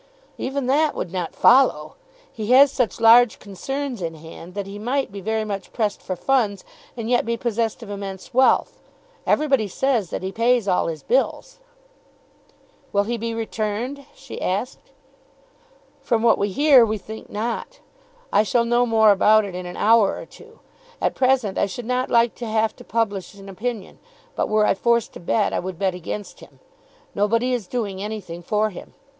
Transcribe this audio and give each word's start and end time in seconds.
"Even 0.39 0.65
that 0.65 0.95
would 0.95 1.11
not 1.11 1.35
follow. 1.35 1.93
He 2.33 2.47
has 2.53 2.71
such 2.71 2.99
large 2.99 3.37
concerns 3.37 4.01
in 4.01 4.15
hand 4.15 4.55
that 4.55 4.65
he 4.65 4.79
might 4.79 5.11
be 5.11 5.21
very 5.21 5.45
much 5.45 5.71
pressed 5.73 6.01
for 6.01 6.15
funds, 6.15 6.65
and 6.97 7.07
yet 7.07 7.23
be 7.23 7.37
possessed 7.37 7.83
of 7.83 7.89
immense 7.91 8.33
wealth. 8.33 8.79
Everybody 9.27 9.67
says 9.67 10.09
that 10.09 10.23
he 10.23 10.31
pays 10.31 10.67
all 10.67 10.87
his 10.87 11.03
bills." 11.03 11.59
"Will 12.91 13.03
he 13.03 13.15
be 13.15 13.35
returned?" 13.35 14.03
she 14.15 14.41
asked. 14.41 14.89
"From 16.01 16.23
what 16.23 16.39
we 16.39 16.49
hear, 16.49 16.83
we 16.83 16.97
think 16.97 17.29
not. 17.29 17.79
I 18.33 18.41
shall 18.41 18.65
know 18.65 18.87
more 18.87 19.11
about 19.11 19.45
it 19.45 19.53
in 19.53 19.67
an 19.67 19.77
hour 19.77 20.17
or 20.17 20.25
two. 20.25 20.61
At 20.99 21.13
present 21.13 21.59
I 21.59 21.67
should 21.67 21.85
not 21.85 22.09
like 22.09 22.33
to 22.41 22.47
have 22.47 22.75
to 22.77 22.83
publish 22.83 23.35
an 23.35 23.47
opinion; 23.49 23.99
but 24.35 24.49
were 24.49 24.65
I 24.65 24.73
forced 24.73 25.13
to 25.13 25.19
bet, 25.19 25.53
I 25.53 25.59
would 25.59 25.77
bet 25.77 25.93
against 25.93 26.39
him. 26.39 26.57
Nobody 27.13 27.53
is 27.53 27.67
doing 27.67 28.01
anything 28.01 28.41
for 28.41 28.71
him. 28.71 28.95